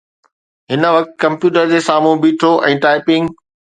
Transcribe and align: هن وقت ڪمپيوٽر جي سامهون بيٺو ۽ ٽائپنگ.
هن 0.71 0.83
وقت 0.95 1.11
ڪمپيوٽر 1.23 1.69
جي 1.73 1.81
سامهون 1.89 2.17
بيٺو 2.25 2.51
۽ 2.71 2.81
ٽائپنگ. 2.87 3.35